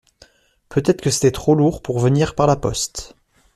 Peut-être 0.69 0.99
que 0.99 1.11
c’était 1.11 1.29
trop 1.29 1.53
lourd 1.53 1.83
pour 1.83 1.99
venir 1.99 2.33
par 2.33 2.47
la 2.47 2.55
poste. 2.55 3.15